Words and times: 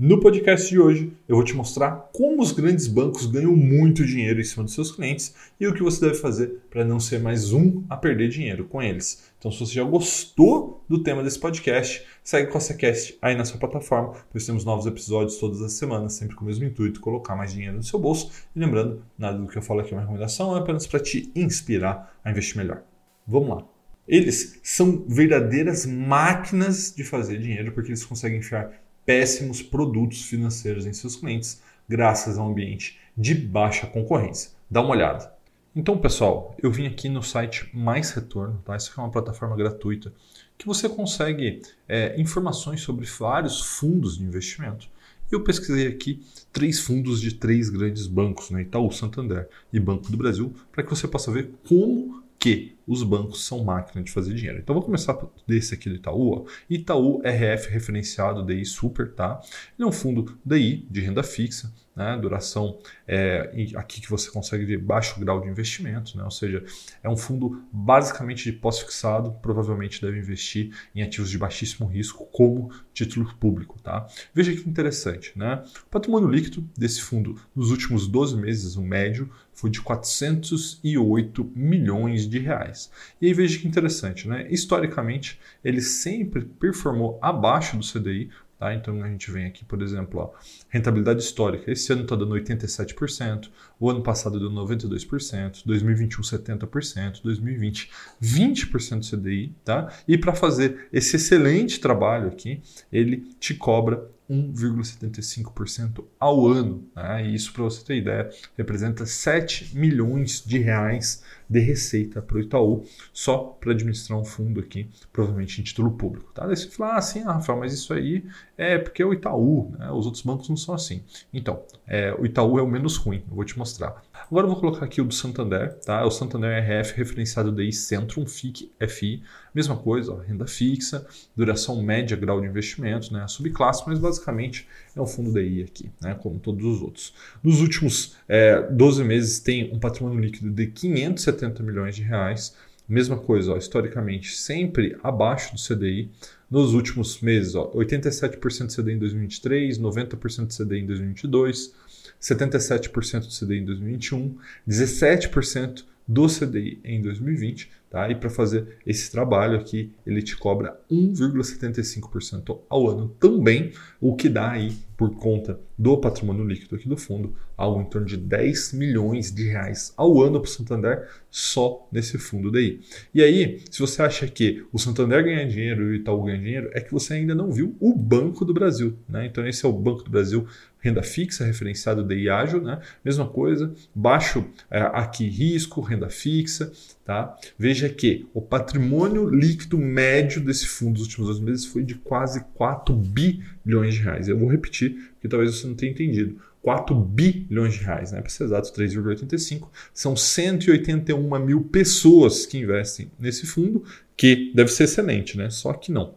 No 0.00 0.20
podcast 0.20 0.68
de 0.68 0.78
hoje, 0.78 1.12
eu 1.26 1.34
vou 1.34 1.44
te 1.44 1.56
mostrar 1.56 2.08
como 2.12 2.40
os 2.40 2.52
grandes 2.52 2.86
bancos 2.86 3.26
ganham 3.26 3.56
muito 3.56 4.06
dinheiro 4.06 4.40
em 4.40 4.44
cima 4.44 4.62
dos 4.62 4.72
seus 4.72 4.92
clientes 4.92 5.34
e 5.58 5.66
o 5.66 5.74
que 5.74 5.82
você 5.82 6.06
deve 6.06 6.14
fazer 6.20 6.60
para 6.70 6.84
não 6.84 7.00
ser 7.00 7.18
mais 7.18 7.52
um 7.52 7.82
a 7.90 7.96
perder 7.96 8.28
dinheiro 8.28 8.64
com 8.66 8.80
eles. 8.80 9.28
Então, 9.36 9.50
se 9.50 9.58
você 9.58 9.72
já 9.72 9.82
gostou 9.82 10.84
do 10.88 11.02
tema 11.02 11.20
desse 11.24 11.40
podcast, 11.40 12.06
segue 12.22 12.48
CostaCast 12.48 13.18
aí 13.20 13.34
na 13.34 13.44
sua 13.44 13.58
plataforma, 13.58 14.14
pois 14.30 14.46
temos 14.46 14.64
novos 14.64 14.86
episódios 14.86 15.36
todas 15.36 15.60
as 15.60 15.72
semanas, 15.72 16.12
sempre 16.12 16.36
com 16.36 16.44
o 16.44 16.46
mesmo 16.46 16.64
intuito, 16.64 17.00
colocar 17.00 17.34
mais 17.34 17.52
dinheiro 17.52 17.74
no 17.74 17.82
seu 17.82 17.98
bolso. 17.98 18.30
E 18.54 18.60
lembrando, 18.60 19.02
nada 19.18 19.36
do 19.36 19.48
que 19.48 19.58
eu 19.58 19.62
falo 19.62 19.80
aqui 19.80 19.94
é 19.94 19.96
uma 19.96 20.02
recomendação, 20.02 20.56
é 20.56 20.60
apenas 20.60 20.86
para 20.86 21.00
te 21.00 21.28
inspirar 21.34 22.16
a 22.24 22.30
investir 22.30 22.56
melhor. 22.56 22.84
Vamos 23.26 23.48
lá. 23.48 23.64
Eles 24.06 24.60
são 24.62 25.04
verdadeiras 25.08 25.84
máquinas 25.84 26.94
de 26.96 27.02
fazer 27.02 27.38
dinheiro, 27.38 27.72
porque 27.72 27.90
eles 27.90 28.04
conseguem 28.04 28.38
enfiar 28.38 28.70
péssimos 29.08 29.62
produtos 29.62 30.20
financeiros 30.24 30.84
em 30.84 30.92
seus 30.92 31.16
clientes, 31.16 31.62
graças 31.88 32.36
a 32.36 32.42
um 32.42 32.50
ambiente 32.50 32.98
de 33.16 33.34
baixa 33.34 33.86
concorrência. 33.86 34.50
Dá 34.70 34.82
uma 34.82 34.90
olhada. 34.90 35.32
Então, 35.74 35.96
pessoal, 35.96 36.54
eu 36.62 36.70
vim 36.70 36.86
aqui 36.86 37.08
no 37.08 37.22
site 37.22 37.70
Mais 37.72 38.10
Retorno, 38.10 38.60
tá? 38.66 38.74
Essa 38.74 38.90
é 38.94 39.00
uma 39.00 39.10
plataforma 39.10 39.56
gratuita 39.56 40.12
que 40.58 40.66
você 40.66 40.90
consegue 40.90 41.62
é, 41.88 42.20
informações 42.20 42.82
sobre 42.82 43.06
vários 43.06 43.62
fundos 43.62 44.18
de 44.18 44.24
investimento. 44.24 44.90
Eu 45.32 45.42
pesquisei 45.42 45.86
aqui 45.86 46.22
três 46.52 46.78
fundos 46.78 47.18
de 47.18 47.32
três 47.32 47.70
grandes 47.70 48.06
bancos, 48.06 48.50
né? 48.50 48.60
Itaú, 48.60 48.92
Santander 48.92 49.48
e 49.72 49.80
Banco 49.80 50.12
do 50.12 50.18
Brasil, 50.18 50.52
para 50.70 50.84
que 50.84 50.90
você 50.90 51.08
possa 51.08 51.32
ver 51.32 51.54
como 51.66 52.22
que 52.38 52.76
os 52.88 53.02
bancos 53.02 53.44
são 53.44 53.62
máquinas 53.62 54.06
de 54.06 54.10
fazer 54.10 54.34
dinheiro. 54.34 54.58
Então 54.58 54.74
vou 54.74 54.82
começar 54.82 55.16
desse 55.46 55.74
aqui 55.74 55.90
do 55.90 55.96
Itaú. 55.96 56.32
Ó. 56.32 56.44
Itaú 56.68 57.20
RF 57.22 57.70
referenciado 57.70 58.44
DI 58.44 58.64
Super, 58.64 59.12
tá? 59.12 59.40
Ele 59.78 59.86
é 59.86 59.86
um 59.86 59.92
fundo 59.92 60.38
DI 60.44 60.86
de 60.90 61.00
renda 61.02 61.22
fixa, 61.22 61.72
né? 61.98 62.16
Duração 62.16 62.78
é, 63.06 63.50
aqui 63.74 64.00
que 64.00 64.08
você 64.08 64.30
consegue 64.30 64.64
ver 64.64 64.78
baixo 64.78 65.18
grau 65.20 65.40
de 65.40 65.48
investimento, 65.48 66.16
né? 66.16 66.24
Ou 66.24 66.30
seja, 66.30 66.64
é 67.02 67.08
um 67.08 67.16
fundo 67.16 67.62
basicamente 67.72 68.44
de 68.44 68.52
pós-fixado, 68.52 69.32
provavelmente 69.42 70.00
deve 70.00 70.18
investir 70.18 70.72
em 70.94 71.02
ativos 71.02 71.28
de 71.28 71.36
baixíssimo 71.36 71.88
risco, 71.88 72.24
como 72.26 72.70
título 72.94 73.34
público, 73.38 73.78
tá? 73.82 74.06
Veja 74.32 74.54
que 74.54 74.68
interessante, 74.68 75.32
né? 75.36 75.62
O 75.86 75.90
patrimônio 75.90 76.28
líquido 76.28 76.66
desse 76.76 77.02
fundo 77.02 77.38
nos 77.54 77.70
últimos 77.70 78.06
12 78.06 78.36
meses, 78.36 78.76
o 78.76 78.82
médio, 78.82 79.28
foi 79.52 79.70
de 79.70 79.80
408 79.80 81.50
milhões 81.52 82.28
de 82.28 82.38
reais. 82.38 82.77
E 83.20 83.26
aí 83.26 83.34
veja 83.34 83.58
que 83.58 83.66
interessante, 83.66 84.28
né? 84.28 84.46
Historicamente, 84.50 85.38
ele 85.64 85.80
sempre 85.80 86.44
performou 86.44 87.18
abaixo 87.20 87.76
do 87.76 87.84
CDI, 87.84 88.30
Tá? 88.58 88.74
Então 88.74 89.02
a 89.04 89.08
gente 89.08 89.30
vem 89.30 89.46
aqui, 89.46 89.64
por 89.64 89.80
exemplo, 89.80 90.20
ó, 90.20 90.30
rentabilidade 90.68 91.22
histórica. 91.22 91.70
Esse 91.70 91.92
ano 91.92 92.02
está 92.02 92.16
dando 92.16 92.34
87%, 92.34 93.50
o 93.78 93.88
ano 93.88 94.02
passado 94.02 94.40
deu 94.40 94.50
92%, 94.50 95.62
2021 95.64 96.22
70%, 96.22 97.22
2020 97.22 97.90
20% 98.20 99.08
CDI. 99.08 99.54
Tá? 99.64 99.92
E 100.08 100.18
para 100.18 100.34
fazer 100.34 100.88
esse 100.92 101.14
excelente 101.14 101.78
trabalho 101.78 102.26
aqui, 102.26 102.60
ele 102.92 103.28
te 103.38 103.54
cobra 103.54 104.10
1,75% 104.30 106.04
ao 106.18 106.46
ano. 106.46 106.86
Né? 106.94 107.26
E 107.26 107.34
isso, 107.34 107.52
para 107.52 107.64
você 107.64 107.84
ter 107.84 107.96
ideia, 107.96 108.30
representa 108.56 109.06
7 109.06 109.76
milhões 109.76 110.42
de 110.44 110.58
reais 110.58 111.22
de 111.48 111.60
receita 111.60 112.20
para 112.20 112.36
o 112.36 112.40
Itaú 112.40 112.84
só 113.12 113.38
para 113.38 113.72
administrar 113.72 114.18
um 114.18 114.24
fundo 114.24 114.60
aqui, 114.60 114.90
provavelmente 115.12 115.60
em 115.60 115.64
título 115.64 115.92
público. 115.92 116.30
Tá? 116.32 116.46
Daí 116.46 116.56
você 116.56 116.68
fala 116.68 116.96
assim, 116.96 117.22
ah, 117.22 117.32
Rafael, 117.32 117.58
mas 117.58 117.72
isso 117.72 117.92
aí 117.94 118.24
é 118.58 118.76
porque 118.76 119.00
é 119.00 119.06
o 119.06 119.12
Itaú, 119.12 119.72
né? 119.78 119.88
os 119.92 120.04
outros 120.04 120.22
bancos 120.22 120.48
não 120.48 120.56
são 120.56 120.74
assim. 120.74 121.02
Então, 121.32 121.62
é, 121.86 122.12
o 122.18 122.26
Itaú 122.26 122.58
é 122.58 122.62
o 122.62 122.66
menos 122.66 122.96
ruim, 122.96 123.22
eu 123.30 123.36
vou 123.36 123.44
te 123.44 123.56
mostrar. 123.56 124.02
Agora 124.28 124.46
eu 124.46 124.50
vou 124.50 124.60
colocar 124.60 124.84
aqui 124.84 125.00
o 125.00 125.04
do 125.04 125.14
Santander, 125.14 125.78
tá? 125.78 126.04
O 126.04 126.10
Santander 126.10 126.62
RF 126.62 126.94
referenciado 126.96 127.52
DI 127.52 127.72
Centrum 127.72 128.26
FIC 128.26 128.70
FI, 128.86 129.22
mesma 129.54 129.76
coisa, 129.76 130.12
ó, 130.12 130.16
renda 130.16 130.46
fixa, 130.46 131.06
duração 131.34 131.80
média, 131.80 132.16
grau 132.16 132.40
de 132.40 132.46
investimento, 132.46 133.12
né? 133.12 133.26
Subclasse, 133.28 133.84
mas 133.86 133.98
basicamente 133.98 134.66
é 134.94 135.00
um 135.00 135.06
fundo 135.06 135.32
DI 135.32 135.62
aqui, 135.62 135.90
né? 136.02 136.14
Como 136.14 136.38
todos 136.40 136.64
os 136.64 136.82
outros. 136.82 137.14
Nos 137.42 137.60
últimos 137.60 138.16
é, 138.28 138.60
12 138.60 139.04
meses 139.04 139.38
tem 139.38 139.72
um 139.72 139.78
patrimônio 139.78 140.18
líquido 140.18 140.50
de 140.50 140.66
570 140.66 141.62
milhões 141.62 141.94
de 141.94 142.02
reais. 142.02 142.54
Mesma 142.88 143.18
coisa, 143.18 143.52
ó, 143.52 143.56
historicamente, 143.58 144.34
sempre 144.34 144.96
abaixo 145.02 145.54
do 145.54 145.60
CDI. 145.60 146.10
Nos 146.50 146.72
últimos 146.72 147.20
meses, 147.20 147.54
ó, 147.54 147.70
87% 147.72 148.66
de 148.68 148.76
CDI 148.76 148.92
em 148.94 148.98
2023, 148.98 149.78
90% 149.78 150.46
de 150.46 150.56
CDI 150.56 150.78
em 150.80 150.86
2022, 150.86 151.74
77% 152.18 153.26
do 153.26 153.46
CDI 153.46 153.58
em 153.58 153.64
2021, 153.66 154.38
17% 154.66 155.84
do 156.06 156.26
CDI 156.26 156.80
em 156.82 157.02
2020, 157.02 157.70
tá? 157.90 158.08
E 158.10 158.14
para 158.14 158.30
fazer 158.30 158.78
esse 158.86 159.10
trabalho 159.10 159.58
aqui, 159.58 159.92
ele 160.06 160.22
te 160.22 160.36
cobra 160.36 160.78
1,75% 160.90 162.60
ao 162.68 162.88
ano 162.88 163.08
também, 163.20 163.72
o 164.00 164.14
que 164.14 164.28
dá 164.28 164.50
aí 164.50 164.76
por 164.98 165.14
conta 165.14 165.60
do 165.78 165.96
patrimônio 165.96 166.44
líquido 166.44 166.74
aqui 166.74 166.88
do 166.88 166.96
fundo, 166.96 167.32
algo 167.56 167.80
em 167.80 167.84
torno 167.84 168.04
de 168.04 168.16
10 168.16 168.72
milhões 168.72 169.30
de 169.30 169.44
reais 169.44 169.94
ao 169.96 170.20
ano 170.20 170.40
para 170.40 170.48
o 170.48 170.50
Santander 170.50 171.08
só 171.30 171.88
nesse 171.92 172.18
fundo 172.18 172.50
daí. 172.50 172.80
E 173.14 173.22
aí, 173.22 173.62
se 173.70 173.78
você 173.78 174.02
acha 174.02 174.26
que 174.26 174.66
o 174.72 174.78
Santander 174.78 175.22
ganha 175.22 175.46
dinheiro 175.46 175.84
e 175.84 175.86
o 175.90 175.94
Itaú 175.94 176.24
ganha 176.24 176.38
dinheiro, 176.38 176.70
é 176.72 176.80
que 176.80 176.92
você 176.92 177.14
ainda 177.14 177.32
não 177.32 177.52
viu 177.52 177.76
o 177.78 177.94
Banco 177.94 178.44
do 178.44 178.52
Brasil. 178.52 178.98
Né? 179.08 179.26
Então, 179.26 179.46
esse 179.46 179.64
é 179.64 179.68
o 179.68 179.72
Banco 179.72 180.02
do 180.02 180.10
Brasil, 180.10 180.48
renda 180.80 181.02
fixa, 181.02 181.44
referenciado 181.44 182.02
de 182.02 182.28
ágil, 182.28 182.60
né? 182.60 182.80
mesma 183.04 183.28
coisa, 183.28 183.72
baixo 183.94 184.44
é, 184.68 184.80
aqui 184.80 185.28
risco, 185.28 185.80
renda 185.80 186.10
fixa. 186.10 186.72
Tá? 187.04 187.36
Veja 187.56 187.77
que 187.86 188.26
o 188.32 188.40
patrimônio 188.40 189.28
líquido 189.28 189.76
médio 189.76 190.40
desse 190.40 190.66
fundo 190.66 190.92
nos 190.98 191.02
últimos 191.02 191.28
dois 191.28 191.40
meses 191.40 191.66
foi 191.66 191.84
de 191.84 191.94
quase 191.96 192.42
4 192.54 192.94
bilhões 192.94 193.94
de 193.94 194.00
reais. 194.00 194.26
Eu 194.26 194.38
vou 194.38 194.48
repetir 194.48 195.12
que 195.20 195.28
talvez 195.28 195.54
você 195.54 195.66
não 195.66 195.74
tenha 195.74 195.92
entendido. 195.92 196.40
4 196.62 196.94
bilhões 196.94 197.74
de 197.74 197.84
reais, 197.84 198.12
né? 198.12 198.20
para 198.20 198.30
ser 198.30 198.44
exato, 198.44 198.72
3,85. 198.72 199.68
São 199.92 200.16
181 200.16 201.38
mil 201.38 201.62
pessoas 201.64 202.46
que 202.46 202.58
investem 202.58 203.10
nesse 203.18 203.46
fundo, 203.46 203.84
que 204.16 204.52
deve 204.54 204.70
ser 204.70 204.84
excelente, 204.84 205.36
né? 205.36 205.50
só 205.50 205.72
que 205.72 205.92
não. 205.92 206.14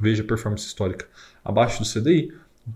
Veja 0.00 0.22
a 0.22 0.26
performance 0.26 0.66
histórica 0.66 1.06
abaixo 1.44 1.82
do 1.82 1.88
CDI. 1.88 2.32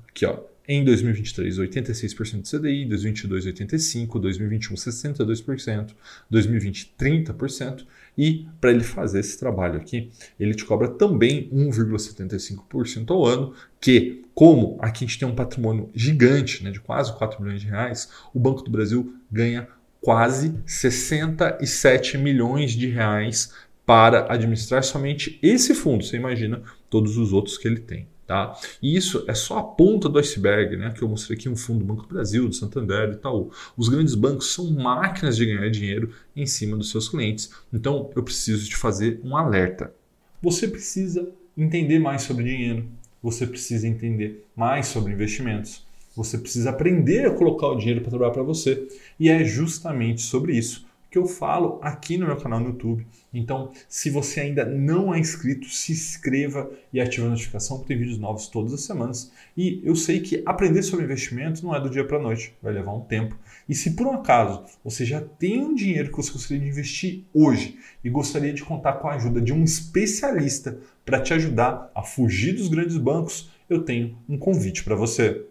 Aqui, 0.09 0.25
ó, 0.25 0.38
em 0.67 0.84
2023, 0.84 1.59
86% 1.59 2.43
de 2.43 2.50
CDI, 2.50 2.84
2022, 2.87 3.47
85%, 3.47 4.21
2021, 4.21 4.75
62%, 4.75 5.91
2020, 6.31 6.95
30%. 6.99 7.84
E 8.17 8.47
para 8.61 8.71
ele 8.71 8.84
fazer 8.84 9.21
esse 9.21 9.39
trabalho 9.39 9.77
aqui, 9.77 10.11
ele 10.39 10.55
te 10.55 10.65
cobra 10.65 10.89
também 10.89 11.49
1,75% 11.53 13.11
ao 13.11 13.25
ano, 13.25 13.55
que, 13.81 14.25
como 14.34 14.78
aqui 14.81 15.05
a 15.05 15.09
gente 15.09 15.19
tem 15.19 15.28
um 15.28 15.34
patrimônio 15.34 15.91
gigante, 15.95 16.62
né, 16.62 16.71
de 16.71 16.81
quase 16.81 17.17
4 17.17 17.43
milhões 17.43 17.61
de 17.61 17.67
reais, 17.67 18.11
o 18.34 18.39
Banco 18.39 18.62
do 18.62 18.71
Brasil 18.71 19.15
ganha 19.31 19.67
quase 20.00 20.55
67 20.67 22.19
milhões 22.19 22.73
de 22.73 22.89
reais 22.89 23.53
para 23.87 24.33
administrar 24.33 24.83
somente 24.83 25.39
esse 25.43 25.75
fundo. 25.75 26.05
Você 26.05 26.17
imagina 26.17 26.62
todos 26.91 27.17
os 27.17 27.33
outros 27.33 27.56
que 27.56 27.67
ele 27.67 27.81
tem. 27.81 28.06
Tá? 28.32 28.59
E 28.81 28.97
isso 28.97 29.26
é 29.28 29.34
só 29.34 29.59
a 29.59 29.62
ponta 29.62 30.09
do 30.09 30.19
iceberg, 30.19 30.75
né? 30.75 30.91
que 30.97 31.03
eu 31.03 31.09
mostrei 31.09 31.37
aqui 31.37 31.50
um 31.50 31.54
fundo 31.54 31.81
do 31.81 31.84
Banco 31.84 32.04
do 32.04 32.15
Brasil, 32.15 32.48
do 32.48 32.54
Santander 32.54 33.10
e 33.10 33.16
tal. 33.16 33.50
Os 33.76 33.90
grandes 33.90 34.14
bancos 34.14 34.55
são 34.55 34.70
máquinas 34.70 35.37
de 35.37 35.44
ganhar 35.44 35.69
dinheiro 35.69 36.14
em 36.34 36.46
cima 36.46 36.75
dos 36.75 36.90
seus 36.90 37.11
clientes. 37.11 37.52
Então 37.70 38.11
eu 38.17 38.23
preciso 38.23 38.67
te 38.67 38.75
fazer 38.75 39.20
um 39.23 39.37
alerta. 39.37 39.93
Você 40.40 40.67
precisa 40.67 41.29
entender 41.55 41.99
mais 41.99 42.23
sobre 42.23 42.44
dinheiro, 42.44 42.87
você 43.23 43.46
precisa 43.46 43.87
entender 43.87 44.46
mais 44.56 44.87
sobre 44.87 45.12
investimentos, 45.12 45.84
você 46.17 46.38
precisa 46.38 46.70
aprender 46.70 47.26
a 47.26 47.34
colocar 47.34 47.69
o 47.69 47.76
dinheiro 47.76 48.00
para 48.00 48.08
trabalhar 48.08 48.32
para 48.32 48.43
você. 48.43 48.88
E 49.20 49.29
é 49.29 49.44
justamente 49.44 50.23
sobre 50.23 50.56
isso 50.56 50.87
que 51.12 51.19
eu 51.19 51.26
falo 51.26 51.79
aqui 51.82 52.17
no 52.17 52.25
meu 52.25 52.38
canal 52.38 52.59
no 52.59 52.69
YouTube. 52.69 53.06
Então, 53.35 53.70
se 53.87 54.09
você 54.09 54.41
ainda 54.41 54.64
não 54.64 55.14
é 55.14 55.19
inscrito, 55.19 55.69
se 55.69 55.93
inscreva 55.93 56.70
e 56.91 57.03
ative 57.03 57.26
a 57.26 57.29
notificação, 57.29 57.76
porque 57.76 57.93
tem 57.93 57.99
vídeos 57.99 58.19
novos 58.19 58.49
todas 58.49 58.73
as 58.73 58.81
semanas. 58.81 59.31
E 59.55 59.82
eu 59.85 59.94
sei 59.94 60.20
que 60.20 60.43
aprender 60.47 60.82
sobre 60.82 61.05
investimento 61.05 61.62
não 61.62 61.76
é 61.76 61.81
do 61.81 61.91
dia 61.91 62.03
para 62.03 62.17
a 62.17 62.23
noite, 62.23 62.55
vai 62.62 62.73
levar 62.73 62.94
um 62.94 63.03
tempo. 63.03 63.37
E 63.69 63.75
se 63.75 63.91
por 63.91 64.06
um 64.06 64.14
acaso 64.14 64.64
você 64.82 65.05
já 65.05 65.20
tem 65.20 65.62
um 65.62 65.75
dinheiro 65.75 66.11
que 66.11 66.17
você 66.17 66.32
gostaria 66.32 66.62
de 66.62 66.70
investir 66.70 67.25
hoje 67.35 67.79
e 68.03 68.08
gostaria 68.08 68.55
de 68.55 68.65
contar 68.65 68.94
com 68.94 69.08
a 69.08 69.15
ajuda 69.15 69.38
de 69.38 69.53
um 69.53 69.62
especialista 69.62 70.81
para 71.05 71.20
te 71.20 71.35
ajudar 71.35 71.91
a 71.94 72.03
fugir 72.03 72.55
dos 72.55 72.69
grandes 72.69 72.97
bancos, 72.97 73.50
eu 73.69 73.82
tenho 73.82 74.17
um 74.26 74.38
convite 74.38 74.82
para 74.82 74.94
você. 74.94 75.44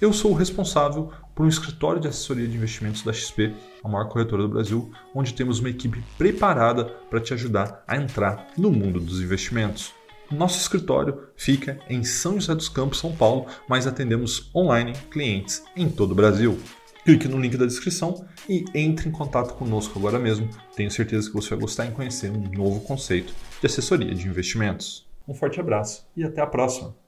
Eu 0.00 0.14
sou 0.14 0.30
o 0.30 0.34
responsável 0.34 1.10
por 1.36 1.44
um 1.44 1.48
escritório 1.50 2.00
de 2.00 2.08
assessoria 2.08 2.48
de 2.48 2.56
investimentos 2.56 3.02
da 3.02 3.12
XP, 3.12 3.54
a 3.84 3.88
maior 3.88 4.08
corretora 4.08 4.42
do 4.42 4.48
Brasil, 4.48 4.90
onde 5.14 5.34
temos 5.34 5.60
uma 5.60 5.68
equipe 5.68 6.02
preparada 6.16 6.86
para 7.10 7.20
te 7.20 7.34
ajudar 7.34 7.84
a 7.86 7.94
entrar 7.94 8.48
no 8.56 8.72
mundo 8.72 8.98
dos 8.98 9.20
investimentos. 9.20 9.92
Nosso 10.30 10.58
escritório 10.58 11.28
fica 11.36 11.78
em 11.90 12.02
São 12.02 12.40
José 12.40 12.54
dos 12.54 12.70
Campos, 12.70 12.98
São 12.98 13.14
Paulo, 13.14 13.46
mas 13.68 13.86
atendemos 13.86 14.50
online 14.54 14.94
clientes 15.10 15.62
em 15.76 15.90
todo 15.90 16.12
o 16.12 16.16
Brasil. 16.16 16.58
Clique 17.04 17.28
no 17.28 17.38
link 17.38 17.56
da 17.56 17.66
descrição 17.66 18.26
e 18.48 18.64
entre 18.74 19.08
em 19.08 19.12
contato 19.12 19.54
conosco 19.54 19.96
agora 19.98 20.18
mesmo. 20.18 20.48
Tenho 20.74 20.90
certeza 20.90 21.28
que 21.28 21.36
você 21.36 21.50
vai 21.50 21.60
gostar 21.60 21.86
em 21.86 21.92
conhecer 21.92 22.30
um 22.30 22.50
novo 22.50 22.80
conceito 22.80 23.32
de 23.60 23.66
assessoria 23.66 24.12
de 24.12 24.26
investimentos. 24.26 25.06
Um 25.28 25.34
forte 25.34 25.60
abraço 25.60 26.04
e 26.16 26.24
até 26.24 26.40
a 26.40 26.46
próxima! 26.46 27.05